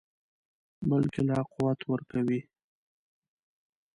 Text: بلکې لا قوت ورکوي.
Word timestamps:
بلکې 0.89 1.21
لا 1.29 1.39
قوت 1.51 1.79
ورکوي. 1.91 2.39